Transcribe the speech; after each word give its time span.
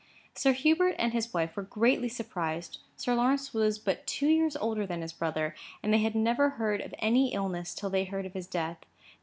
Sir 0.33 0.53
Hubert 0.53 0.95
and 0.97 1.13
his 1.13 1.31
wife 1.31 1.55
were 1.55 1.61
greatly 1.61 2.09
surprised. 2.09 2.79
Sir 2.97 3.13
Lawrence 3.13 3.53
was 3.53 3.77
but 3.77 4.07
two 4.07 4.25
years 4.25 4.55
older 4.57 4.83
than 4.87 5.03
his 5.03 5.13
brother; 5.13 5.53
and 5.83 5.93
they 5.93 5.99
had 5.99 6.15
never 6.15 6.49
heard 6.57 6.81
of 6.81 6.95
any 6.97 7.31
illness 7.35 7.75
till 7.75 7.91
they 7.91 8.05
heard 8.05 8.25
of 8.25 8.33
his 8.33 8.47
death. 8.47 8.79